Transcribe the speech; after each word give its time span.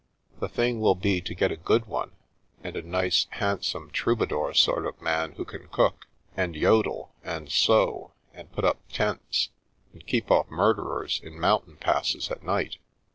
The 0.39 0.49
thing 0.49 0.79
will 0.79 0.95
be 0.95 1.21
to 1.21 1.35
get 1.35 1.51
a 1.51 1.55
good 1.55 1.85
one, 1.85 2.13
and 2.63 2.75
a 2.75 2.81
nice, 2.81 3.27
handsome, 3.29 3.91
troubadour 3.91 4.51
sort 4.55 4.87
of 4.87 4.99
man 4.99 5.33
who 5.33 5.45
can 5.45 5.67
cook, 5.67 6.07
and 6.35 6.55
jodel, 6.55 7.13
and 7.23 7.51
sew, 7.51 8.11
and 8.33 8.51
put 8.51 8.65
up 8.65 8.79
tents, 8.91 9.49
and 9.93 10.03
keep 10.07 10.31
off 10.31 10.49
murderers 10.49 11.21
in 11.23 11.39
mountain 11.39 11.75
passes 11.77 12.31
at 12.31 12.41
night. 12.41 12.77